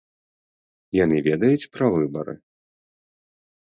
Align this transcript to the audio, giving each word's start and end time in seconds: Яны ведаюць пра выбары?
Яны 1.03 1.17
ведаюць 1.29 1.69
пра 1.79 1.85
выбары? 1.99 2.33